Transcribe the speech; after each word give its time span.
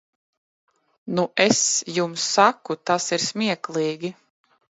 Nu 1.19 1.25
es 1.45 1.61
jums 1.99 2.25
saku, 2.33 2.79
tas 2.91 3.07
ir 3.19 3.27
smieklīgi. 3.27 4.13